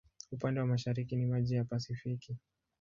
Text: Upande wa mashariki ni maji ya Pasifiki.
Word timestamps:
Upande 0.31 0.59
wa 0.59 0.65
mashariki 0.67 1.15
ni 1.15 1.25
maji 1.25 1.55
ya 1.55 1.63
Pasifiki. 1.63 2.37